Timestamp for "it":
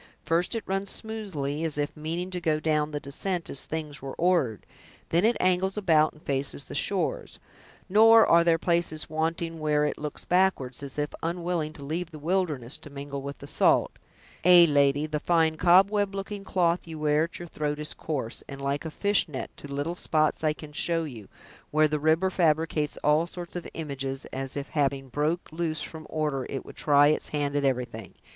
0.55-0.63, 5.25-5.37, 9.85-9.99, 26.49-26.65